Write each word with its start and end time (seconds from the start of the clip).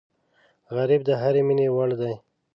غریب 0.75 1.01
د 1.05 1.11
هرې 1.21 1.41
مینې 1.47 1.67
وړ 1.75 1.89
دی 2.01 2.13